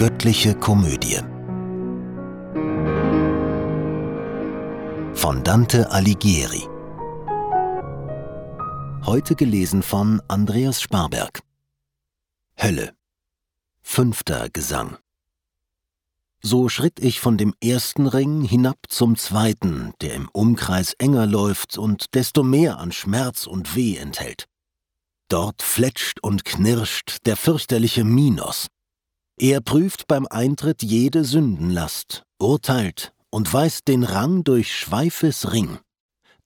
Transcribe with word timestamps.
göttliche 0.00 0.54
Komödie. 0.54 1.18
Von 5.12 5.44
Dante 5.44 5.90
Alighieri. 5.90 6.66
Heute 9.04 9.34
gelesen 9.34 9.82
von 9.82 10.22
Andreas 10.26 10.80
Sparberg. 10.80 11.42
Hölle. 12.58 12.94
Fünfter 13.82 14.48
Gesang. 14.48 14.96
So 16.40 16.70
schritt 16.70 16.98
ich 16.98 17.20
von 17.20 17.36
dem 17.36 17.52
ersten 17.62 18.06
Ring 18.06 18.40
hinab 18.40 18.78
zum 18.88 19.16
zweiten, 19.16 19.92
der 20.00 20.14
im 20.14 20.30
Umkreis 20.32 20.94
enger 20.94 21.26
läuft 21.26 21.76
und 21.76 22.14
desto 22.14 22.42
mehr 22.42 22.78
an 22.78 22.92
Schmerz 22.92 23.46
und 23.46 23.76
Weh 23.76 23.98
enthält. 23.98 24.46
Dort 25.28 25.60
fletscht 25.60 26.20
und 26.22 26.46
knirscht 26.46 27.18
der 27.26 27.36
fürchterliche 27.36 28.04
Minos, 28.04 28.68
er 29.40 29.62
prüft 29.62 30.06
beim 30.06 30.26
Eintritt 30.28 30.82
jede 30.82 31.24
Sündenlast, 31.24 32.24
urteilt 32.38 33.14
und 33.30 33.50
weist 33.54 33.88
den 33.88 34.02
Rang 34.02 34.44
durch 34.44 34.76
Schweifes 34.76 35.50
Ring. 35.52 35.78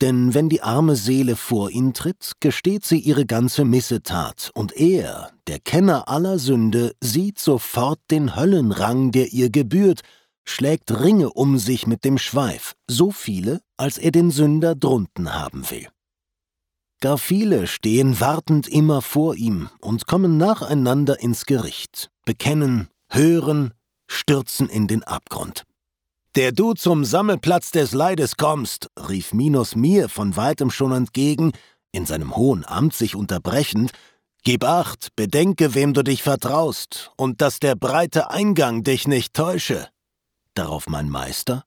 Denn 0.01 0.33
wenn 0.33 0.49
die 0.49 0.63
arme 0.63 0.95
Seele 0.95 1.35
vor 1.35 1.71
ihn 1.71 1.93
tritt, 1.93 2.33
gesteht 2.39 2.85
sie 2.85 3.01
ihre 3.01 3.27
ganze 3.27 3.65
Missetat, 3.65 4.53
und 4.55 4.77
er, 4.77 5.33
der 5.49 5.59
Kenner 5.59 6.09
aller 6.09 6.39
Sünde, 6.39 6.93
sieht 7.01 7.41
sofort 7.41 7.99
den 8.13 8.37
Höllenrang, 8.37 9.11
der 9.11 9.33
ihr 9.33 9.51
gebührt, 9.51 10.03
schlägt 10.45 10.93
Ringe 10.93 11.33
um 11.33 11.59
sich 11.59 11.89
mit 11.89 12.05
dem 12.05 12.19
Schweif, 12.19 12.75
so 12.89 13.11
viele, 13.11 13.61
als 13.77 13.99
er 13.99 14.13
den 14.13 14.31
Sünder 14.31 14.77
drunten 14.77 15.35
haben 15.35 15.69
will. 15.69 15.89
Gar 17.01 17.19
viele 17.19 17.67
stehen 17.67 18.21
wartend 18.21 18.69
immer 18.69 19.03
vor 19.03 19.35
ihm 19.35 19.69
und 19.81 20.07
kommen 20.07 20.39
nacheinander 20.39 21.21
ins 21.21 21.45
Gericht, 21.45 22.11
bekennen, 22.25 22.89
hören, 23.09 23.73
stürzen 24.07 24.69
in 24.69 24.87
den 24.87 25.03
Abgrund. 25.03 25.65
Der 26.37 26.53
du 26.53 26.75
zum 26.75 27.05
Sammelplatz 27.05 27.71
des 27.71 27.93
Leides 27.93 28.37
kommst, 28.37 28.91
rief 29.09 29.33
Minos 29.33 29.77
mir 29.77 30.09
von 30.09 30.37
weitem 30.37 30.71
schon 30.71 30.93
entgegen, 30.93 31.53
in 31.93 32.07
seinem 32.07 32.37
hohen 32.37 32.65
Amt 32.65 32.95
sich 32.95 33.15
unterbrechend, 33.15 33.93
Gib 34.47 34.63
acht, 34.63 35.17
bedenke, 35.17 35.75
wem 35.75 35.95
du 35.95 36.03
dich 36.03 36.23
vertraust, 36.23 37.13
und 37.17 37.41
dass 37.41 37.61
der 37.61 37.77
breite 37.77 38.31
Eingang 38.31 38.83
dich 38.83 39.09
nicht 39.09 39.33
täusche. 39.33 39.89
Darauf 40.53 40.87
mein 40.87 41.09
Meister, 41.09 41.65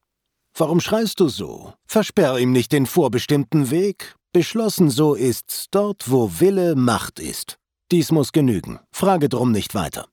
Warum 0.60 0.80
schreist 0.80 1.20
du 1.20 1.30
so? 1.30 1.74
Versperr 1.86 2.40
ihm 2.40 2.52
nicht 2.52 2.72
den 2.72 2.88
vorbestimmten 2.88 3.70
Weg, 3.70 4.16
Beschlossen 4.34 4.90
so 4.90 5.14
ist's, 5.14 5.68
dort 5.70 6.10
wo 6.10 6.32
Wille 6.40 6.76
Macht 6.76 7.20
ist. 7.20 7.58
Dies 7.92 8.12
muss 8.12 8.32
genügen, 8.32 8.80
frage 8.92 9.30
drum 9.30 9.52
nicht 9.52 9.76
weiter. 9.76 10.08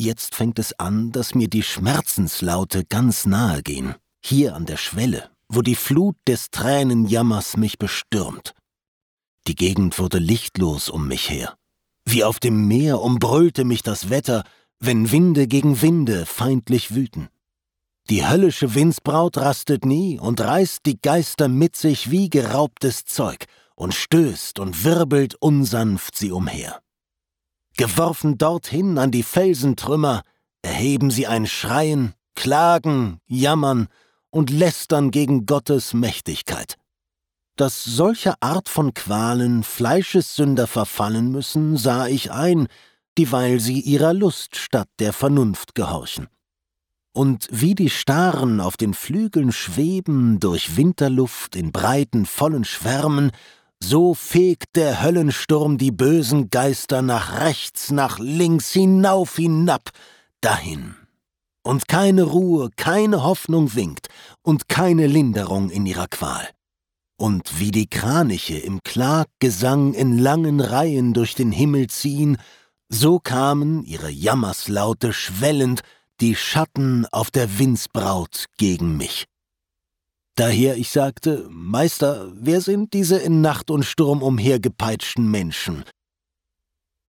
Jetzt 0.00 0.34
fängt 0.34 0.58
es 0.58 0.72
an, 0.78 1.12
dass 1.12 1.34
mir 1.34 1.48
die 1.48 1.62
Schmerzenslaute 1.62 2.86
ganz 2.86 3.26
nahe 3.26 3.62
gehen, 3.62 3.96
hier 4.24 4.54
an 4.54 4.64
der 4.64 4.78
Schwelle, 4.78 5.28
wo 5.46 5.60
die 5.60 5.74
Flut 5.74 6.16
des 6.26 6.50
Tränenjammers 6.50 7.58
mich 7.58 7.78
bestürmt. 7.78 8.54
Die 9.46 9.54
Gegend 9.54 9.98
wurde 9.98 10.18
lichtlos 10.18 10.88
um 10.88 11.06
mich 11.06 11.28
her. 11.28 11.54
Wie 12.06 12.24
auf 12.24 12.40
dem 12.40 12.66
Meer 12.66 13.02
umbrüllte 13.02 13.66
mich 13.66 13.82
das 13.82 14.08
Wetter, 14.08 14.44
wenn 14.78 15.12
Winde 15.12 15.46
gegen 15.46 15.82
Winde 15.82 16.24
feindlich 16.24 16.94
wüten. 16.94 17.28
Die 18.08 18.26
höllische 18.26 18.74
Windsbraut 18.74 19.36
rastet 19.36 19.84
nie 19.84 20.18
und 20.18 20.40
reißt 20.40 20.86
die 20.86 20.98
Geister 20.98 21.48
mit 21.48 21.76
sich 21.76 22.10
wie 22.10 22.30
geraubtes 22.30 23.04
Zeug 23.04 23.44
und 23.76 23.92
stößt 23.92 24.60
und 24.60 24.82
wirbelt 24.82 25.34
unsanft 25.34 26.16
sie 26.16 26.32
umher. 26.32 26.80
Geworfen 27.76 28.38
dorthin 28.38 28.98
an 28.98 29.10
die 29.10 29.22
Felsentrümmer, 29.22 30.22
erheben 30.62 31.10
sie 31.10 31.26
ein 31.26 31.46
Schreien, 31.46 32.14
Klagen, 32.34 33.20
Jammern 33.26 33.88
und 34.30 34.50
Lästern 34.50 35.10
gegen 35.10 35.46
Gottes 35.46 35.94
Mächtigkeit. 35.94 36.76
Dass 37.56 37.84
solche 37.84 38.40
Art 38.40 38.68
von 38.68 38.94
Qualen 38.94 39.62
Fleischessünder 39.62 40.66
verfallen 40.66 41.30
müssen, 41.30 41.76
sah 41.76 42.06
ich 42.06 42.32
ein, 42.32 42.68
dieweil 43.18 43.60
sie 43.60 43.80
ihrer 43.80 44.14
Lust 44.14 44.56
statt 44.56 44.88
der 44.98 45.12
Vernunft 45.12 45.74
gehorchen 45.74 46.28
und 47.12 47.48
wie 47.50 47.74
die 47.74 47.90
Starren 47.90 48.60
auf 48.60 48.76
den 48.76 48.94
Flügeln 48.94 49.52
schweben 49.52 50.38
durch 50.40 50.76
Winterluft 50.76 51.56
in 51.56 51.72
breiten, 51.72 52.26
vollen 52.26 52.64
Schwärmen, 52.64 53.32
so 53.82 54.14
fegt 54.14 54.76
der 54.76 55.02
Höllensturm 55.02 55.78
die 55.78 55.90
bösen 55.90 56.50
Geister 56.50 57.02
nach 57.02 57.40
rechts, 57.40 57.90
nach 57.90 58.18
links, 58.18 58.72
hinauf, 58.72 59.36
hinab, 59.36 59.90
dahin. 60.40 60.94
Und 61.62 61.88
keine 61.88 62.22
Ruhe, 62.22 62.70
keine 62.76 63.22
Hoffnung 63.22 63.74
winkt 63.74 64.08
und 64.42 64.68
keine 64.68 65.06
Linderung 65.06 65.70
in 65.70 65.86
ihrer 65.86 66.08
Qual. 66.08 66.48
Und 67.16 67.58
wie 67.58 67.70
die 67.70 67.88
Kraniche 67.88 68.56
im 68.56 68.82
Klaggesang 68.82 69.92
in 69.92 70.16
langen 70.16 70.60
Reihen 70.60 71.12
durch 71.12 71.34
den 71.34 71.52
Himmel 71.52 71.88
ziehen, 71.88 72.38
so 72.88 73.18
kamen 73.18 73.84
ihre 73.84 74.10
Jammerslaute 74.10 75.12
schwellend 75.12 75.82
die 76.20 76.34
Schatten 76.34 77.06
auf 77.12 77.30
der 77.30 77.58
Windsbraut 77.58 78.46
gegen 78.56 78.96
mich. 78.96 79.29
Daher 80.40 80.78
ich 80.78 80.88
sagte, 80.88 81.46
Meister, 81.50 82.32
wer 82.34 82.62
sind 82.62 82.94
diese 82.94 83.18
in 83.18 83.42
Nacht 83.42 83.70
und 83.70 83.84
Sturm 83.84 84.22
umhergepeitschten 84.22 85.30
Menschen? 85.30 85.84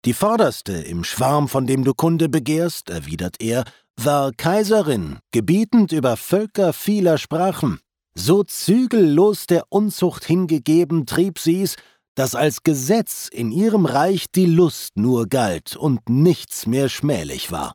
Die 0.06 0.14
vorderste 0.14 0.72
im 0.72 1.04
Schwarm, 1.04 1.46
von 1.46 1.66
dem 1.66 1.84
du 1.84 1.92
Kunde 1.92 2.30
begehrst, 2.30 2.88
erwidert 2.88 3.36
er, 3.40 3.64
war 3.96 4.32
Kaiserin, 4.32 5.18
gebietend 5.30 5.92
über 5.92 6.16
Völker 6.16 6.72
vieler 6.72 7.18
Sprachen. 7.18 7.80
So 8.14 8.44
zügellos 8.44 9.46
der 9.46 9.64
Unzucht 9.68 10.24
hingegeben 10.24 11.04
trieb 11.04 11.38
sie's, 11.38 11.76
dass 12.14 12.34
als 12.34 12.62
Gesetz 12.62 13.28
in 13.30 13.52
ihrem 13.52 13.84
Reich 13.84 14.24
die 14.34 14.46
Lust 14.46 14.96
nur 14.96 15.26
galt 15.26 15.76
und 15.76 16.08
nichts 16.08 16.66
mehr 16.66 16.88
schmählich 16.88 17.52
war. 17.52 17.74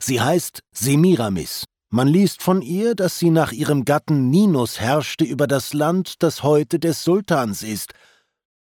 Sie 0.00 0.20
heißt 0.20 0.60
Semiramis. 0.70 1.64
Man 1.96 2.08
liest 2.08 2.42
von 2.42 2.60
ihr, 2.60 2.94
dass 2.94 3.18
sie 3.18 3.30
nach 3.30 3.52
ihrem 3.52 3.86
Gatten 3.86 4.28
Ninus 4.28 4.78
herrschte 4.80 5.24
über 5.24 5.46
das 5.46 5.72
Land, 5.72 6.22
das 6.22 6.42
heute 6.42 6.78
des 6.78 7.02
Sultans 7.02 7.62
ist. 7.62 7.94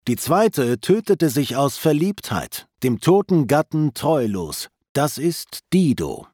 Die 0.07 0.17
zweite 0.17 0.79
tötete 0.79 1.31
sich 1.31 1.55
aus 1.55 1.77
Verliebtheit, 1.77 2.67
dem 2.83 2.99
toten 2.99 3.47
Gatten 3.47 3.95
treulos. 3.95 4.69
Das 4.93 5.17
ist 5.17 5.61
Dido. 5.73 6.27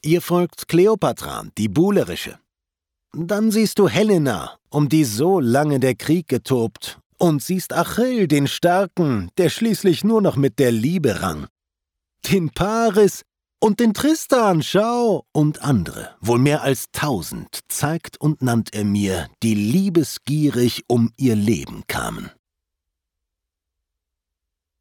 Ihr 0.00 0.22
folgt 0.22 0.66
Kleopatra, 0.66 1.44
die 1.58 1.68
buhlerische. 1.68 2.38
Dann 3.12 3.50
siehst 3.50 3.78
du 3.78 3.86
Helena, 3.86 4.56
um 4.70 4.88
die 4.88 5.04
so 5.04 5.40
lange 5.40 5.78
der 5.78 5.94
Krieg 5.94 6.26
getobt, 6.26 7.00
und 7.18 7.42
siehst 7.42 7.74
Achill, 7.74 8.28
den 8.28 8.46
Starken, 8.46 9.28
der 9.36 9.50
schließlich 9.50 10.04
nur 10.04 10.22
noch 10.22 10.36
mit 10.36 10.58
der 10.58 10.72
Liebe 10.72 11.20
rang. 11.20 11.48
Den 12.30 12.48
Paris, 12.48 13.26
und 13.60 13.78
den 13.78 13.94
Tristan, 13.94 14.62
schau! 14.62 15.26
Und 15.32 15.62
andere, 15.62 16.16
wohl 16.20 16.38
mehr 16.38 16.62
als 16.62 16.86
tausend, 16.92 17.60
zeigt 17.68 18.20
und 18.20 18.42
nannt 18.42 18.74
er 18.74 18.84
mir, 18.84 19.28
die 19.42 19.54
liebesgierig 19.54 20.84
um 20.88 21.12
ihr 21.16 21.36
Leben 21.36 21.84
kamen. 21.86 22.30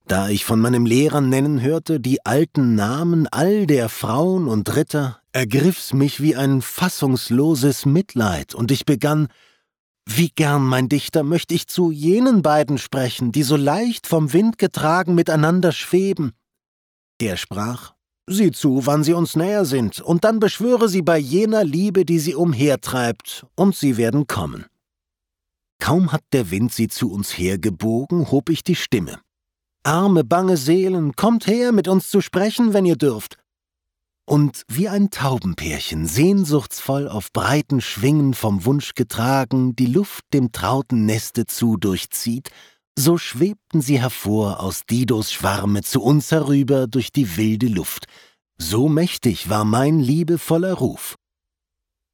Da 0.07 0.29
ich 0.29 0.43
von 0.43 0.59
meinem 0.59 0.87
Lehrer 0.87 1.21
nennen 1.21 1.61
hörte 1.61 1.99
die 1.99 2.25
alten 2.25 2.73
Namen 2.73 3.27
all 3.27 3.67
der 3.67 3.89
Frauen 3.89 4.47
und 4.47 4.75
Ritter, 4.75 5.21
ergriff's 5.33 5.93
mich 5.93 6.19
wie 6.19 6.35
ein 6.35 6.63
fassungsloses 6.63 7.85
Mitleid, 7.85 8.55
und 8.55 8.71
ich 8.71 8.85
begann, 8.85 9.27
wie 10.07 10.29
gern, 10.29 10.63
mein 10.63 10.89
Dichter, 10.89 11.21
möchte 11.21 11.53
ich 11.53 11.67
zu 11.67 11.91
jenen 11.91 12.41
beiden 12.41 12.79
sprechen, 12.79 13.31
die 13.31 13.43
so 13.43 13.55
leicht 13.55 14.07
vom 14.07 14.33
Wind 14.33 14.57
getragen 14.57 15.13
miteinander 15.13 15.71
schweben. 15.71 16.31
Er 17.21 17.37
sprach, 17.37 17.93
Sieh 18.31 18.51
zu, 18.51 18.85
wann 18.85 19.03
sie 19.03 19.13
uns 19.13 19.35
näher 19.35 19.65
sind, 19.65 20.01
und 20.01 20.23
dann 20.23 20.39
beschwöre 20.39 20.87
sie 20.87 21.01
bei 21.01 21.17
jener 21.17 21.63
Liebe, 21.63 22.05
die 22.05 22.19
sie 22.19 22.35
umhertreibt, 22.35 23.47
und 23.55 23.75
sie 23.75 23.97
werden 23.97 24.27
kommen. 24.27 24.67
Kaum 25.79 26.11
hat 26.11 26.21
der 26.31 26.51
Wind 26.51 26.71
sie 26.71 26.89
zu 26.89 27.11
uns 27.11 27.35
hergebogen, 27.35 28.29
hob 28.29 28.49
ich 28.49 28.63
die 28.63 28.75
Stimme. 28.75 29.19
Arme, 29.83 30.23
bange 30.23 30.57
Seelen, 30.57 31.15
kommt 31.15 31.47
her, 31.47 31.71
mit 31.71 31.87
uns 31.87 32.09
zu 32.09 32.21
sprechen, 32.21 32.73
wenn 32.73 32.85
ihr 32.85 32.97
dürft. 32.97 33.37
Und 34.27 34.61
wie 34.67 34.89
ein 34.89 35.09
Taubenpärchen, 35.09 36.05
sehnsuchtsvoll 36.05 37.07
auf 37.07 37.33
breiten 37.33 37.81
Schwingen 37.81 38.35
vom 38.35 38.63
Wunsch 38.63 38.93
getragen, 38.93 39.75
die 39.75 39.87
Luft 39.87 40.23
dem 40.35 40.51
trauten 40.51 41.07
Neste 41.07 41.47
zu 41.47 41.77
durchzieht, 41.77 42.51
so 42.99 43.17
schwebten 43.17 43.81
sie 43.81 44.01
hervor 44.01 44.59
aus 44.59 44.85
Didos 44.85 45.31
Schwarme 45.31 45.83
zu 45.83 46.01
uns 46.01 46.31
herüber 46.31 46.85
durch 46.85 47.11
die 47.11 47.37
wilde 47.37 47.67
Luft. 47.67 48.05
So 48.57 48.89
mächtig 48.89 49.49
war 49.49 49.63
mein 49.63 49.99
liebevoller 49.99 50.73
Ruf. 50.73 51.15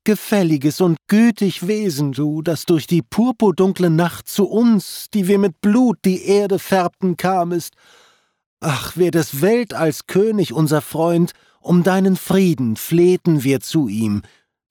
Gefälliges 0.04 0.82
und 0.82 0.98
gütig 1.08 1.68
Wesen 1.68 2.12
du, 2.12 2.44
das 2.44 2.66
durch 2.66 2.86
die 2.86 3.02
purpurdunkle 3.02 3.90
Nacht 3.90 4.30
zu 4.30 4.46
uns, 4.48 5.08
die 5.12 5.28
wir 5.28 5.40
mit 5.40 5.60
Blut 5.60 5.98
die 6.06 6.24
Erde 6.24 6.60
färbten, 6.60 7.18
kamest. 7.18 7.74
Ach, 8.60 8.96
wär 8.96 9.10
des 9.10 9.42
Weltalls 9.42 10.06
König 10.06 10.54
unser 10.54 10.82
Freund, 10.82 11.32
um 11.62 11.82
deinen 11.82 12.16
Frieden 12.16 12.76
flehten 12.76 13.44
wir 13.44 13.60
zu 13.60 13.88
ihm, 13.88 14.22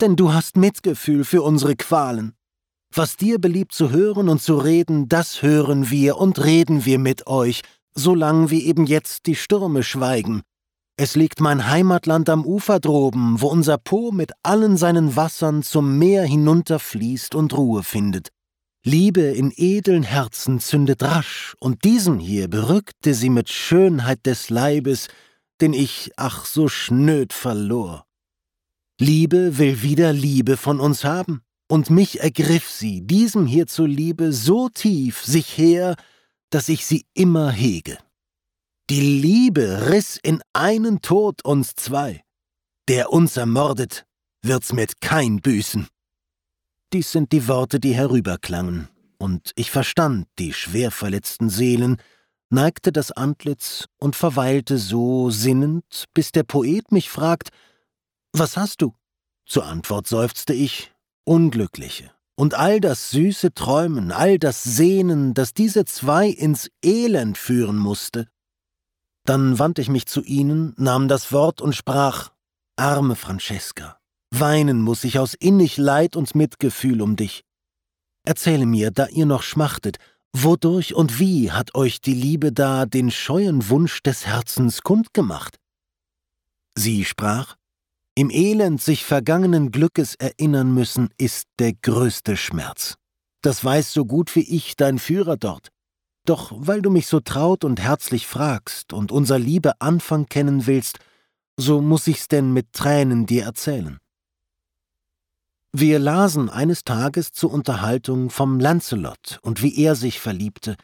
denn 0.00 0.14
du 0.14 0.32
hast 0.32 0.56
Mitgefühl 0.56 1.24
für 1.24 1.42
unsere 1.42 1.74
Qualen. 1.74 2.36
Was 2.96 3.16
dir 3.16 3.40
beliebt 3.40 3.72
zu 3.72 3.90
hören 3.90 4.28
und 4.28 4.40
zu 4.40 4.56
reden, 4.56 5.08
das 5.08 5.42
hören 5.42 5.90
wir 5.90 6.16
und 6.16 6.44
reden 6.44 6.84
wir 6.84 7.00
mit 7.00 7.26
euch, 7.26 7.62
solang 7.92 8.50
wie 8.50 8.66
eben 8.66 8.86
jetzt 8.86 9.26
die 9.26 9.34
Stürme 9.34 9.82
schweigen. 9.82 10.42
Es 10.96 11.16
liegt 11.16 11.40
mein 11.40 11.68
Heimatland 11.68 12.28
am 12.28 12.46
Ufer 12.46 12.78
droben, 12.78 13.40
wo 13.40 13.48
unser 13.48 13.78
Po 13.78 14.12
mit 14.12 14.30
allen 14.44 14.76
seinen 14.76 15.16
Wassern 15.16 15.64
zum 15.64 15.98
Meer 15.98 16.22
hinunterfließt 16.22 17.34
und 17.34 17.56
Ruhe 17.56 17.82
findet. 17.82 18.28
Liebe 18.84 19.22
in 19.22 19.52
edeln 19.56 20.04
Herzen 20.04 20.60
zündet 20.60 21.02
rasch, 21.02 21.56
und 21.58 21.82
diesen 21.82 22.20
hier 22.20 22.46
berückte 22.46 23.14
sie 23.14 23.30
mit 23.30 23.48
Schönheit 23.48 24.24
des 24.24 24.50
Leibes, 24.50 25.08
den 25.60 25.72
ich 25.72 26.12
ach 26.16 26.44
so 26.46 26.68
schnöd 26.68 27.32
verlor. 27.32 28.06
Liebe 29.00 29.58
will 29.58 29.82
wieder 29.82 30.12
Liebe 30.12 30.56
von 30.56 30.78
uns 30.78 31.02
haben, 31.02 31.42
und 31.74 31.90
mich 31.90 32.20
ergriff 32.20 32.70
sie, 32.70 33.00
diesem 33.04 33.46
hier 33.46 33.66
zuliebe, 33.66 34.32
so 34.32 34.68
tief 34.68 35.24
sich 35.24 35.58
her, 35.58 35.96
dass 36.50 36.68
ich 36.68 36.86
sie 36.86 37.04
immer 37.14 37.50
hege. 37.50 37.98
Die 38.90 39.00
Liebe 39.00 39.88
riss 39.90 40.16
in 40.22 40.40
einen 40.52 41.02
Tod 41.02 41.44
uns 41.44 41.74
zwei. 41.74 42.22
Der 42.86 43.12
uns 43.12 43.36
ermordet, 43.36 44.06
wird's 44.40 44.72
mit 44.72 45.00
kein 45.00 45.40
büßen. 45.40 45.88
Dies 46.92 47.10
sind 47.10 47.32
die 47.32 47.48
Worte, 47.48 47.80
die 47.80 47.96
herüberklangen, 47.96 48.88
und 49.18 49.50
ich 49.56 49.72
verstand 49.72 50.28
die 50.38 50.52
schwer 50.52 50.92
verletzten 50.92 51.50
Seelen, 51.50 51.96
neigte 52.50 52.92
das 52.92 53.10
Antlitz 53.10 53.88
und 53.98 54.14
verweilte 54.14 54.78
so 54.78 55.28
sinnend, 55.30 56.04
bis 56.14 56.30
der 56.30 56.44
Poet 56.44 56.92
mich 56.92 57.10
fragt, 57.10 57.48
was 58.32 58.56
hast 58.56 58.80
du? 58.80 58.94
Zur 59.44 59.66
Antwort 59.66 60.06
seufzte 60.06 60.54
ich, 60.54 60.93
Unglückliche. 61.24 62.10
Und 62.36 62.54
all 62.54 62.80
das 62.80 63.10
süße 63.10 63.54
Träumen, 63.54 64.10
all 64.10 64.38
das 64.38 64.64
Sehnen, 64.64 65.34
das 65.34 65.54
diese 65.54 65.84
zwei 65.84 66.28
ins 66.28 66.70
Elend 66.84 67.38
führen 67.38 67.76
musste, 67.76 68.28
dann 69.24 69.58
wandte 69.58 69.80
ich 69.80 69.88
mich 69.88 70.06
zu 70.06 70.22
ihnen, 70.22 70.74
nahm 70.76 71.08
das 71.08 71.32
Wort 71.32 71.60
und 71.60 71.74
sprach 71.74 72.32
Arme 72.76 73.14
Francesca, 73.14 73.98
weinen 74.30 74.82
muss 74.82 75.04
ich 75.04 75.18
aus 75.18 75.34
innig 75.34 75.76
Leid 75.76 76.16
und 76.16 76.34
Mitgefühl 76.34 77.00
um 77.00 77.16
dich. 77.16 77.44
Erzähle 78.26 78.66
mir, 78.66 78.90
da 78.90 79.06
ihr 79.06 79.26
noch 79.26 79.42
schmachtet, 79.42 79.98
wodurch 80.32 80.94
und 80.94 81.20
wie 81.20 81.52
hat 81.52 81.74
euch 81.74 82.00
die 82.00 82.14
Liebe 82.14 82.52
da 82.52 82.84
den 82.84 83.10
scheuen 83.10 83.68
Wunsch 83.68 84.02
des 84.02 84.26
Herzens 84.26 84.82
kundgemacht? 84.82 85.58
Sie 86.74 87.04
sprach 87.04 87.56
Im 88.16 88.30
Elend 88.30 88.80
sich 88.80 89.04
vergangenen 89.04 89.72
Glückes 89.72 90.14
erinnern 90.14 90.72
müssen, 90.72 91.08
ist 91.18 91.48
der 91.58 91.72
größte 91.72 92.36
Schmerz. 92.36 92.94
Das 93.42 93.64
weiß 93.64 93.92
so 93.92 94.04
gut 94.04 94.36
wie 94.36 94.48
ich 94.56 94.76
dein 94.76 95.00
Führer 95.00 95.36
dort. 95.36 95.70
Doch 96.24 96.52
weil 96.54 96.80
du 96.80 96.90
mich 96.90 97.08
so 97.08 97.18
traut 97.18 97.64
und 97.64 97.80
herzlich 97.80 98.28
fragst 98.28 98.92
und 98.92 99.10
unser 99.10 99.40
Liebe 99.40 99.80
Anfang 99.80 100.26
kennen 100.26 100.68
willst, 100.68 101.00
so 101.56 101.80
muss 101.80 102.06
ich's 102.06 102.28
denn 102.28 102.52
mit 102.52 102.72
Tränen 102.72 103.26
dir 103.26 103.44
erzählen. 103.44 103.98
Wir 105.72 105.98
lasen 105.98 106.48
eines 106.48 106.84
Tages 106.84 107.32
zur 107.32 107.52
Unterhaltung 107.52 108.30
vom 108.30 108.60
Lancelot 108.60 109.40
und 109.42 109.60
wie 109.60 109.76
er 109.76 109.96
sich 109.96 110.20
verliebte, 110.20 110.76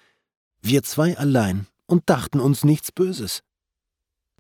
wir 0.63 0.83
zwei 0.83 1.17
allein 1.17 1.69
und 1.87 2.11
dachten 2.11 2.41
uns 2.41 2.65
nichts 2.65 2.91
Böses. 2.91 3.43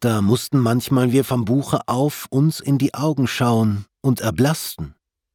Da 0.00 0.22
mussten 0.22 0.58
manchmal 0.58 1.12
wir 1.12 1.24
vom 1.24 1.44
Buche 1.44 1.86
auf 1.86 2.26
uns 2.30 2.60
in 2.60 2.78
die 2.78 2.94
Augen 2.94 3.26
schauen 3.26 3.84
und 4.00 4.20
erblassten. 4.20 4.94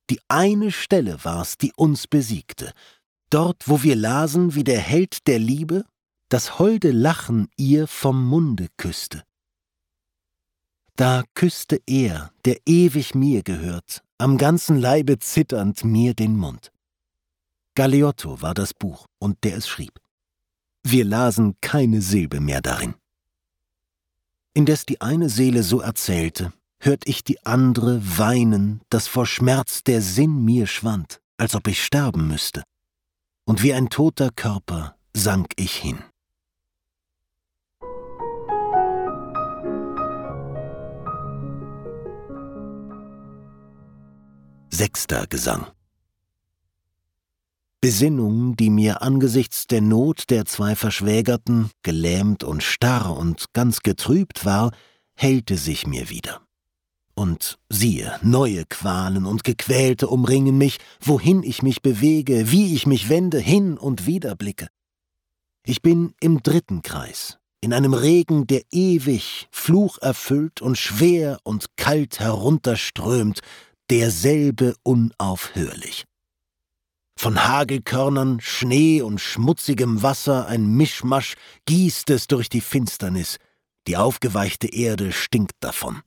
Die 0.09 0.19
eine 0.27 0.71
Stelle 0.71 1.23
war's, 1.23 1.57
die 1.57 1.71
uns 1.75 2.07
besiegte, 2.07 2.71
dort 3.29 3.67
wo 3.67 3.83
wir 3.83 3.95
lasen, 3.95 4.55
wie 4.55 4.63
der 4.63 4.79
Held 4.79 5.27
der 5.27 5.39
Liebe 5.39 5.85
das 6.29 6.57
holde 6.57 6.91
Lachen 6.91 7.47
ihr 7.57 7.87
vom 7.87 8.27
Munde 8.27 8.67
küsste. 8.77 9.23
Da 10.95 11.23
küsste 11.35 11.79
er, 11.85 12.31
der 12.45 12.57
ewig 12.65 13.13
mir 13.13 13.43
gehört, 13.43 14.03
am 14.17 14.37
ganzen 14.37 14.79
Leibe 14.79 15.19
zitternd 15.19 15.83
mir 15.83 16.15
den 16.15 16.35
Mund. 16.37 16.71
Galeotto 17.75 18.41
war 18.41 18.53
das 18.55 18.73
Buch 18.73 19.05
und 19.19 19.43
der 19.43 19.57
es 19.57 19.67
schrieb. 19.67 19.99
Wir 20.83 21.05
lasen 21.05 21.55
keine 21.61 22.01
Silbe 22.01 22.39
mehr 22.39 22.61
darin. 22.61 22.95
Indes 24.57 24.85
die 24.85 25.01
eine 25.01 25.27
Seele 25.27 25.63
so 25.63 25.81
erzählte, 25.81 26.53
hört 26.81 27.09
ich 27.09 27.25
die 27.25 27.45
andere 27.45 27.99
weinen, 28.17 28.79
dass 28.89 29.05
vor 29.05 29.25
Schmerz 29.25 29.83
der 29.83 30.01
Sinn 30.01 30.45
mir 30.45 30.65
schwand, 30.65 31.19
als 31.37 31.55
ob 31.55 31.67
ich 31.67 31.83
sterben 31.83 32.29
müsste 32.29 32.63
und 33.45 33.63
wie 33.63 33.73
ein 33.73 33.89
toter 33.89 34.29
Körper 34.33 34.95
sank 35.13 35.51
ich 35.57 35.75
hin. 35.75 35.99
Sechster 44.69 45.27
Gesang 45.27 45.74
Besinnung, 47.85 48.55
die 48.55 48.71
mir 48.71 49.03
angesichts 49.03 49.67
der 49.67 49.79
Not 49.79 50.31
der 50.31 50.45
zwei 50.45 50.75
Verschwägerten, 50.75 51.69
gelähmt 51.83 52.43
und 52.43 52.63
starr 52.63 53.15
und 53.15 53.53
ganz 53.53 53.81
getrübt 53.81 54.43
war, 54.43 54.71
hellte 55.13 55.55
sich 55.55 55.85
mir 55.85 56.09
wieder. 56.09 56.41
Und 57.13 57.59
siehe, 57.69 58.19
neue 58.23 58.65
Qualen 58.65 59.27
und 59.27 59.43
Gequälte 59.43 60.07
umringen 60.07 60.57
mich, 60.57 60.79
wohin 60.99 61.43
ich 61.43 61.61
mich 61.61 61.83
bewege, 61.83 62.51
wie 62.51 62.73
ich 62.73 62.87
mich 62.87 63.07
wende, 63.07 63.37
hin 63.37 63.77
und 63.77 64.07
wieder 64.07 64.35
blicke. 64.35 64.67
Ich 65.63 65.83
bin 65.83 66.15
im 66.19 66.41
dritten 66.41 66.81
Kreis, 66.81 67.37
in 67.61 67.71
einem 67.71 67.93
Regen, 67.93 68.47
der 68.47 68.63
ewig, 68.71 69.47
flucherfüllt 69.51 70.59
und 70.59 70.79
schwer 70.79 71.37
und 71.43 71.77
kalt 71.77 72.19
herunterströmt, 72.19 73.41
derselbe 73.91 74.73
unaufhörlich. 74.81 76.05
Von 77.17 77.47
Hagelkörnern, 77.47 78.39
Schnee 78.41 79.01
und 79.01 79.19
schmutzigem 79.19 80.03
Wasser 80.03 80.47
ein 80.47 80.67
Mischmasch 80.67 81.35
gießt 81.65 82.09
es 82.09 82.27
durch 82.27 82.49
die 82.49 82.61
Finsternis, 82.61 83.37
die 83.87 83.97
aufgeweichte 83.97 84.67
Erde 84.67 85.11
stinkt 85.11 85.55
davon. 85.61 86.01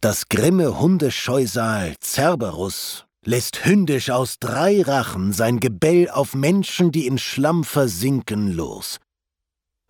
Das 0.00 0.28
grimme 0.28 0.78
Hundescheusal 0.80 1.94
Cerberus 2.02 3.06
lässt 3.24 3.64
hündisch 3.64 4.10
aus 4.10 4.38
drei 4.38 4.82
Rachen 4.82 5.32
sein 5.32 5.60
Gebell 5.60 6.10
auf 6.10 6.34
Menschen, 6.34 6.92
die 6.92 7.06
in 7.06 7.16
Schlamm 7.16 7.64
versinken, 7.64 8.52
los. 8.52 8.98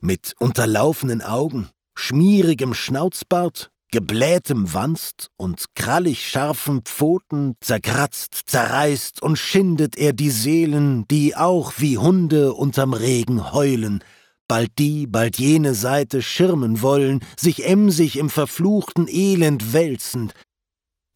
Mit 0.00 0.34
unterlaufenen 0.38 1.20
Augen, 1.20 1.68
schmierigem 1.96 2.74
Schnauzbart, 2.74 3.70
geblähtem 3.94 4.74
Wanst 4.74 5.30
und 5.36 5.66
krallig 5.76 6.28
scharfen 6.28 6.82
Pfoten 6.82 7.54
zerkratzt, 7.60 8.34
zerreißt 8.46 9.22
und 9.22 9.38
schindet 9.38 9.96
er 9.96 10.12
die 10.12 10.30
Seelen, 10.30 11.06
die 11.06 11.36
auch 11.36 11.74
wie 11.76 11.96
Hunde 11.96 12.54
unterm 12.54 12.92
Regen 12.92 13.52
heulen, 13.52 14.02
bald 14.48 14.80
die, 14.80 15.06
bald 15.06 15.38
jene 15.38 15.74
Seite 15.74 16.22
schirmen 16.22 16.82
wollen, 16.82 17.20
sich 17.38 17.68
emsig 17.68 18.18
im 18.18 18.30
verfluchten 18.30 19.06
Elend 19.06 19.72
wälzend. 19.72 20.34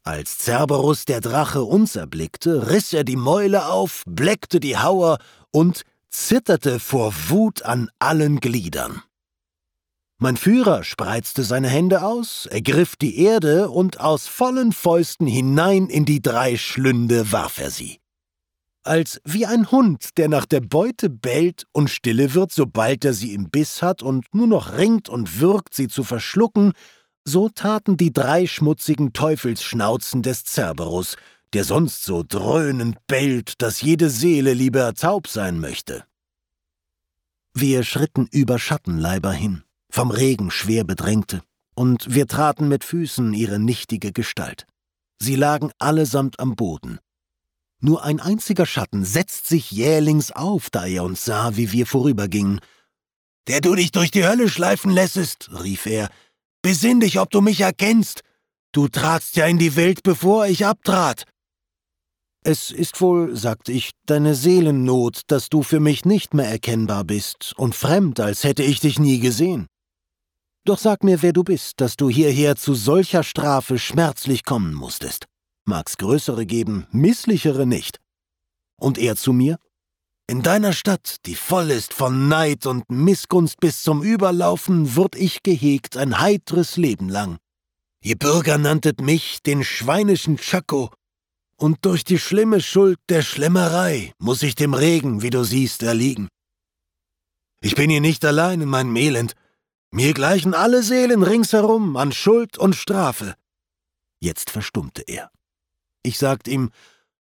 Als 0.04 0.38
Cerberus 0.38 1.04
der 1.04 1.20
Drache 1.20 1.64
uns 1.64 1.96
erblickte, 1.96 2.70
riss 2.70 2.92
er 2.92 3.02
die 3.02 3.16
Mäule 3.16 3.66
auf, 3.66 4.04
bleckte 4.06 4.60
die 4.60 4.78
Hauer 4.78 5.18
und 5.50 5.82
zitterte 6.10 6.78
vor 6.78 7.12
Wut 7.26 7.62
an 7.62 7.90
allen 7.98 8.38
Gliedern. 8.38 9.02
Mein 10.20 10.36
Führer 10.36 10.82
spreizte 10.82 11.44
seine 11.44 11.68
Hände 11.68 12.02
aus, 12.02 12.46
ergriff 12.46 12.96
die 12.96 13.18
Erde 13.18 13.70
und 13.70 14.00
aus 14.00 14.26
vollen 14.26 14.72
Fäusten 14.72 15.26
hinein 15.26 15.86
in 15.86 16.04
die 16.04 16.20
drei 16.20 16.56
Schlünde 16.56 17.30
warf 17.30 17.58
er 17.58 17.70
sie 17.70 18.00
als 18.88 19.20
wie 19.24 19.46
ein 19.46 19.70
Hund, 19.70 20.16
der 20.16 20.28
nach 20.28 20.46
der 20.46 20.60
Beute 20.60 21.10
bellt 21.10 21.66
und 21.72 21.90
stille 21.90 22.34
wird, 22.34 22.52
sobald 22.52 23.04
er 23.04 23.12
sie 23.12 23.34
im 23.34 23.50
Biss 23.50 23.82
hat 23.82 24.02
und 24.02 24.34
nur 24.34 24.46
noch 24.46 24.72
ringt 24.72 25.08
und 25.08 25.40
wirkt, 25.40 25.74
sie 25.74 25.88
zu 25.88 26.02
verschlucken, 26.02 26.72
so 27.24 27.48
taten 27.50 27.96
die 27.96 28.12
drei 28.12 28.46
schmutzigen 28.46 29.12
Teufelsschnauzen 29.12 30.22
des 30.22 30.44
Cerberus, 30.44 31.16
der 31.52 31.64
sonst 31.64 32.04
so 32.04 32.24
dröhnend 32.26 32.96
bellt, 33.06 33.60
dass 33.60 33.82
jede 33.82 34.08
Seele 34.08 34.54
lieber 34.54 34.94
taub 34.94 35.28
sein 35.28 35.60
möchte. 35.60 36.04
Wir 37.52 37.82
schritten 37.82 38.26
über 38.30 38.58
Schattenleiber 38.58 39.32
hin, 39.32 39.64
vom 39.90 40.10
Regen 40.10 40.50
schwer 40.50 40.84
bedrängte, 40.84 41.42
und 41.74 42.14
wir 42.14 42.26
traten 42.26 42.68
mit 42.68 42.84
Füßen 42.84 43.34
ihre 43.34 43.58
nichtige 43.58 44.12
Gestalt. 44.12 44.66
Sie 45.20 45.36
lagen 45.36 45.70
allesamt 45.78 46.38
am 46.40 46.54
Boden, 46.54 46.98
nur 47.80 48.02
ein 48.02 48.18
einziger 48.18 48.66
Schatten 48.66 49.04
setzt 49.04 49.46
sich 49.46 49.70
jählings 49.70 50.32
auf, 50.32 50.68
da 50.70 50.86
er 50.86 51.04
uns 51.04 51.24
sah, 51.24 51.56
wie 51.56 51.72
wir 51.72 51.86
vorübergingen. 51.86 52.60
der 53.46 53.62
du 53.62 53.74
dich 53.74 53.92
durch 53.92 54.10
die 54.10 54.26
Hölle 54.26 54.50
schleifen 54.50 54.90
lässest, 54.90 55.48
rief 55.62 55.86
er, 55.86 56.10
besinn 56.60 57.00
dich, 57.00 57.18
ob 57.18 57.30
du 57.30 57.40
mich 57.40 57.62
erkennst. 57.62 58.20
Du 58.72 58.88
tratst 58.88 59.36
ja 59.36 59.46
in 59.46 59.56
die 59.56 59.74
Welt, 59.74 60.02
bevor 60.02 60.46
ich 60.46 60.66
abtrat. 60.66 61.24
Es 62.44 62.70
ist 62.70 63.00
wohl, 63.00 63.34
sagte 63.34 63.72
ich, 63.72 63.92
deine 64.04 64.34
Seelennot, 64.34 65.22
dass 65.28 65.48
du 65.48 65.62
für 65.62 65.80
mich 65.80 66.04
nicht 66.04 66.34
mehr 66.34 66.46
erkennbar 66.46 67.04
bist 67.04 67.54
und 67.56 67.74
fremd, 67.74 68.20
als 68.20 68.44
hätte 68.44 68.62
ich 68.62 68.80
dich 68.80 68.98
nie 68.98 69.18
gesehen. 69.18 69.66
Doch 70.68 70.78
sag 70.78 71.02
mir, 71.02 71.22
wer 71.22 71.32
du 71.32 71.44
bist, 71.44 71.80
dass 71.80 71.96
du 71.96 72.10
hierher 72.10 72.54
zu 72.54 72.74
solcher 72.74 73.22
Strafe 73.22 73.78
schmerzlich 73.78 74.44
kommen 74.44 74.74
musstest. 74.74 75.24
Mag's 75.64 75.96
größere 75.96 76.44
geben, 76.44 76.86
misslichere 76.90 77.64
nicht. 77.64 78.00
Und 78.78 78.98
er 78.98 79.16
zu 79.16 79.32
mir? 79.32 79.58
In 80.26 80.42
deiner 80.42 80.74
Stadt, 80.74 81.24
die 81.24 81.36
voll 81.36 81.70
ist 81.70 81.94
von 81.94 82.28
Neid 82.28 82.66
und 82.66 82.90
Missgunst 82.90 83.60
bis 83.60 83.82
zum 83.82 84.02
Überlaufen, 84.02 84.94
würd 84.94 85.16
ich 85.16 85.42
gehegt 85.42 85.96
ein 85.96 86.20
heitres 86.20 86.76
Leben 86.76 87.08
lang. 87.08 87.38
Ihr 88.02 88.18
Bürger 88.18 88.58
nanntet 88.58 89.00
mich 89.00 89.42
den 89.42 89.64
schweinischen 89.64 90.36
Chaco, 90.36 90.90
und 91.56 91.78
durch 91.86 92.04
die 92.04 92.18
schlimme 92.18 92.60
Schuld 92.60 92.98
der 93.08 93.22
Schlemmerei 93.22 94.12
muss 94.18 94.42
ich 94.42 94.54
dem 94.54 94.74
Regen, 94.74 95.22
wie 95.22 95.30
du 95.30 95.44
siehst, 95.44 95.82
erliegen. 95.82 96.28
Ich 97.62 97.74
bin 97.74 97.88
hier 97.88 98.02
nicht 98.02 98.22
allein 98.26 98.60
in 98.60 98.68
meinem 98.68 98.94
Elend, 98.96 99.34
mir 99.90 100.14
gleichen 100.14 100.54
alle 100.54 100.82
Seelen 100.82 101.22
ringsherum 101.22 101.96
an 101.96 102.12
Schuld 102.12 102.58
und 102.58 102.76
Strafe. 102.76 103.34
Jetzt 104.20 104.50
verstummte 104.50 105.02
er. 105.06 105.30
Ich 106.02 106.18
sagte 106.18 106.50
ihm, 106.50 106.70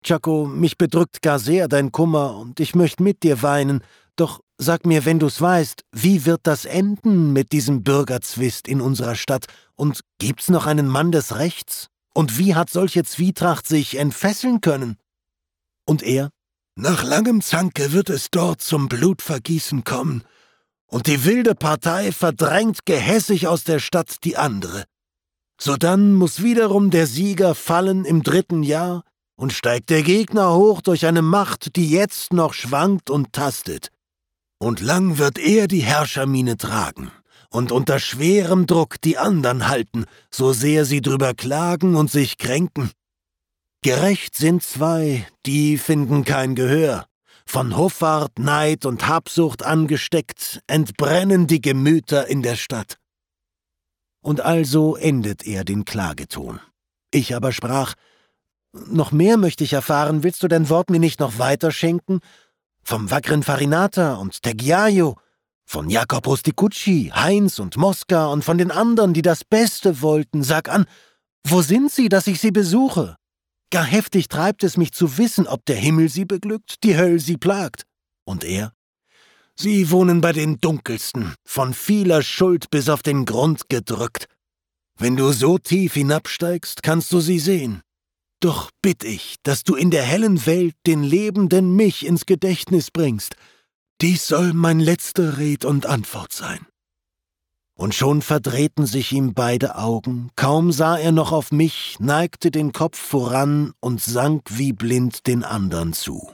Chaco, 0.03 0.46
mich 0.46 0.77
bedrückt 0.77 1.22
gar 1.22 1.39
sehr 1.39 1.68
dein 1.68 1.91
Kummer 1.91 2.38
und 2.38 2.60
ich 2.60 2.75
möchte 2.75 3.03
mit 3.03 3.24
dir 3.24 3.41
weinen, 3.41 3.84
doch 4.15 4.41
sag 4.58 4.86
mir, 4.86 5.06
wenn 5.06 5.20
du's 5.20 5.39
weißt, 5.41 5.84
wie 5.91 6.25
wird 6.25 6.41
das 6.44 6.65
enden 6.65 7.34
mit 7.34 7.51
diesem 7.51 7.84
Bürgerzwist 7.84 8.68
in 8.68 8.82
unserer 8.82 9.15
Stadt 9.15 9.46
und 9.75 10.01
gibt's 10.20 10.50
noch 10.50 10.65
einen 10.65 10.88
Mann 10.88 11.12
des 11.12 11.36
Rechts? 11.36 11.88
Und 12.13 12.38
wie 12.38 12.56
hat 12.56 12.70
solche 12.70 13.03
Zwietracht 13.03 13.68
sich 13.68 13.98
entfesseln 13.98 14.62
können? 14.62 14.98
Und 15.86 16.03
er? 16.03 16.29
Nach 16.75 17.03
langem 17.03 17.41
Zanke 17.41 17.91
wird 17.94 18.10
es 18.10 18.29
dort 18.32 18.62
zum 18.62 18.89
Blutvergießen 18.89 19.84
kommen, 19.84 20.24
und 20.89 21.08
die 21.08 21.24
wilde 21.24 21.55
Partei 21.55 22.12
verdrängt 22.12 22.86
gehässig 22.86 23.48
aus 23.48 23.63
der 23.63 23.79
Stadt 23.79 24.24
die 24.24 24.38
andere. 24.38 24.86
Sodann 25.62 26.13
muss 26.13 26.41
wiederum 26.41 26.89
der 26.89 27.08
Sieger 27.08 27.53
fallen 27.55 28.05
im 28.05 28.24
dritten 28.24 28.63
Jahr 28.63 29.03
und 29.36 29.53
steigt 29.53 29.89
der 29.89 30.03
Gegner 30.03 30.53
hoch 30.53 30.81
durch 30.81 31.05
eine 31.05 31.22
Macht, 31.22 31.75
die 31.75 31.89
jetzt 31.89 32.34
noch 32.34 32.53
schwankt 32.53 33.10
und 33.10 33.34
tastet. 33.34 33.89
Und 34.58 34.81
lang 34.81 35.17
wird 35.17 35.38
er 35.38 35.67
die 35.67 35.81
Herrschermine 35.81 36.58
tragen 36.58 37.12
und 37.50 37.72
unter 37.72 38.00
schwerem 38.00 38.67
Druck 38.67 39.01
die 39.01 39.17
andern 39.17 39.67
halten, 39.67 40.05
so 40.31 40.53
sehr 40.53 40.86
sie 40.86 41.01
drüber 41.01 41.34
klagen 41.34 41.96
und 41.96 42.12
sich 42.12 42.38
kränken. 42.38 42.91
Gerecht 43.81 44.36
sind 44.36 44.62
zwei, 44.62 45.25
die 45.46 45.77
finden 45.77 46.25
kein 46.25 46.55
Gehör. 46.55 47.09
Von 47.51 47.75
Hoffart, 47.75 48.38
Neid 48.38 48.86
und 48.86 49.08
Habsucht 49.08 49.65
angesteckt, 49.65 50.62
entbrennen 50.68 51.48
die 51.48 51.62
Gemüter 51.62 52.27
in 52.27 52.44
der 52.44 52.56
Stadt. 52.56 53.00
Und 54.22 54.39
also 54.39 54.96
endet 54.96 55.48
er 55.48 55.63
den 55.63 55.84
Klageton. 55.84 56.60
Ich 57.12 57.36
aber 57.36 57.51
sprach, 57.51 57.96
noch 58.72 59.12
mehr 59.12 59.38
möchte 59.38 59.63
ich 59.63 59.74
erfahren, 59.74 60.22
willst 60.22 60.44
du 60.44 60.48
dein 60.48 60.70
Wort 60.70 60.91
mir 60.91 61.00
nicht 61.00 61.20
noch 61.20 61.39
weiter 61.39 61.72
schenken? 61.72 62.20
Vom 62.84 63.10
wackeren 63.10 63.41
Farinata 63.41 64.13
und 64.18 64.44
Tegiaio, 64.44 65.18
von 65.65 65.89
Jakob 65.89 66.27
Rusticucci, 66.27 67.12
Heinz 67.15 67.58
und 67.58 67.77
Mosca 67.77 68.27
und 68.27 68.44
von 68.46 68.60
den 68.60 68.70
anderen, 68.70 69.15
die 69.15 69.24
das 69.24 69.44
Beste 69.44 70.03
wollten, 70.03 70.44
sag 70.44 70.70
an, 70.70 70.86
wo 71.48 71.63
sind 71.63 71.91
sie, 71.91 72.10
dass 72.10 72.27
ich 72.27 72.39
sie 72.39 72.51
besuche? 72.51 73.19
Gar 73.72 73.86
heftig 73.86 74.28
treibt 74.30 74.64
es 74.64 74.78
mich 74.78 74.92
zu 74.92 75.18
wissen, 75.18 75.48
ob 75.48 75.66
der 75.66 75.76
Himmel 75.76 76.10
sie 76.10 76.26
beglückt, 76.26 76.84
die 76.84 76.98
Höll 76.98 77.20
sie 77.20 77.38
plagt. 77.38 77.84
Und 78.26 78.44
er? 78.44 78.74
Sie 79.56 79.92
wohnen 79.92 80.22
bei 80.22 80.32
den 80.32 80.60
Dunkelsten, 80.60 81.36
von 81.46 81.74
vieler 81.74 82.24
Schuld 82.24 82.70
bis 82.72 82.90
auf 82.90 83.04
den 83.04 83.26
Grund 83.26 83.70
gedrückt. 83.70 84.28
Wenn 84.98 85.18
du 85.18 85.32
so 85.32 85.58
tief 85.58 85.94
hinabsteigst, 85.94 86.82
kannst 86.82 87.12
du 87.12 87.20
sie 87.20 87.40
sehen. 87.40 87.82
Doch 88.42 88.72
bitt 88.82 89.04
ich, 89.04 89.36
dass 89.44 89.64
du 89.64 89.76
in 89.76 89.92
der 89.92 90.04
hellen 90.04 90.46
Welt 90.46 90.76
den 90.88 91.04
lebenden 91.04 91.76
mich 91.76 92.06
ins 92.06 92.26
Gedächtnis 92.26 92.90
bringst. 92.90 93.36
Dies 94.02 94.28
soll 94.28 94.54
mein 94.54 94.80
letzter 94.80 95.38
Red 95.38 95.66
und 95.66 95.86
Antwort 95.86 96.32
sein. 96.32 96.66
Und 97.79 97.95
schon 97.95 98.21
verdrehten 98.21 98.86
sich 98.86 99.13
ihm 99.13 99.33
beide 99.33 99.77
Augen, 99.77 100.31
kaum 100.36 100.74
sah 100.74 100.98
er 100.98 101.13
noch 101.13 101.31
auf 101.31 101.53
mich, 101.53 101.95
neigte 102.01 102.51
den 102.51 102.74
Kopf 102.74 103.00
voran 103.00 103.71
und 103.79 104.01
sank 104.01 104.41
wie 104.50 104.74
blind 104.74 105.27
den 105.27 105.45
andern 105.45 105.93
zu. 105.93 106.29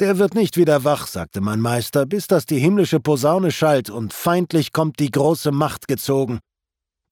Der 0.00 0.18
wird 0.18 0.34
nicht 0.34 0.56
wieder 0.56 0.82
wach, 0.82 1.06
sagte 1.06 1.40
mein 1.40 1.60
Meister, 1.60 2.04
bis 2.04 2.26
das 2.26 2.46
die 2.46 2.58
himmlische 2.58 2.98
Posaune 2.98 3.52
schallt 3.52 3.90
und 3.90 4.12
feindlich 4.12 4.72
kommt 4.72 4.98
die 4.98 5.12
große 5.12 5.52
Macht 5.52 5.86
gezogen. 5.86 6.40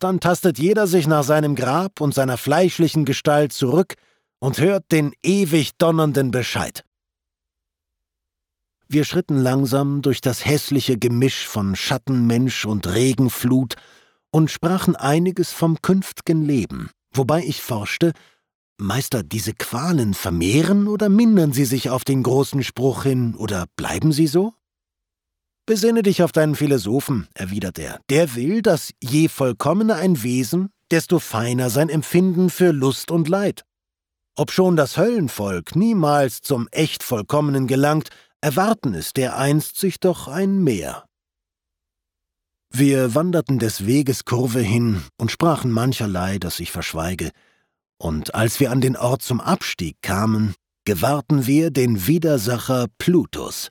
Dann 0.00 0.18
tastet 0.18 0.58
jeder 0.58 0.88
sich 0.88 1.06
nach 1.06 1.22
seinem 1.22 1.54
Grab 1.54 2.00
und 2.00 2.12
seiner 2.12 2.36
fleischlichen 2.36 3.04
Gestalt 3.04 3.52
zurück 3.52 3.94
und 4.40 4.58
hört 4.58 4.90
den 4.90 5.12
ewig 5.22 5.78
donnernden 5.78 6.32
Bescheid. 6.32 6.82
Wir 8.92 9.04
schritten 9.04 9.38
langsam 9.38 10.02
durch 10.02 10.20
das 10.20 10.44
hässliche 10.44 10.99
Gemisch 10.99 11.49
von 11.49 11.75
Schattenmensch 11.76 12.66
und 12.66 12.87
Regenflut 12.87 13.76
und 14.30 14.50
sprachen 14.50 14.96
einiges 14.96 15.50
vom 15.50 15.80
künftigen 15.80 16.42
Leben, 16.42 16.90
wobei 17.11 17.42
ich 17.42 17.62
forschte, 17.62 18.12
Meister, 18.76 19.22
diese 19.22 19.54
Qualen 19.54 20.12
vermehren 20.12 20.88
oder 20.88 21.08
mindern 21.08 21.54
sie 21.54 21.64
sich 21.64 21.88
auf 21.88 22.04
den 22.04 22.22
großen 22.22 22.62
Spruch 22.62 23.04
hin, 23.04 23.34
oder 23.34 23.64
bleiben 23.76 24.12
sie 24.12 24.26
so? 24.26 24.52
Besinne 25.64 26.02
dich 26.02 26.22
auf 26.22 26.32
deinen 26.32 26.54
Philosophen, 26.54 27.28
erwidert 27.32 27.78
er. 27.78 27.99
Der 28.11 28.34
will, 28.34 28.61
dass 28.61 28.92
je 29.02 29.28
vollkommener 29.28 29.96
ein 29.96 30.22
Wesen, 30.22 30.68
desto 30.90 31.18
feiner 31.18 31.70
sein 31.70 31.88
Empfinden 31.88 32.50
für 32.50 32.72
Lust 32.72 33.11
und 33.11 33.30
Leid. 33.30 33.64
Obschon 34.37 34.76
das 34.76 34.99
Höllenvolk 34.99 35.76
niemals 35.76 36.42
zum 36.42 36.68
echt 36.72 37.02
Vollkommenen 37.02 37.66
gelangt, 37.66 38.11
erwarten 38.42 38.92
es 38.92 39.14
dereinst 39.14 39.78
sich 39.78 40.00
doch 40.00 40.28
ein 40.28 40.62
Meer. 40.62 41.06
Wir 42.70 43.14
wanderten 43.14 43.58
des 43.58 43.87
Weges 43.87 44.25
Kurve 44.25 44.61
hin 44.61 45.02
und 45.18 45.30
sprachen 45.30 45.70
mancherlei, 45.70 46.38
das 46.38 46.61
ich 46.61 46.72
verschweige, 46.72 47.30
und 47.99 48.34
als 48.34 48.61
wir 48.61 48.70
an 48.72 48.80
den 48.80 48.96
Ort 48.96 49.22
zum 49.22 49.40
Abstieg 49.40 49.96
kamen, 50.02 50.54
gewahrten 50.84 51.46
wir 51.46 51.70
den 51.70 52.06
Widersacher 52.06 52.88
Plutus. 52.99 53.70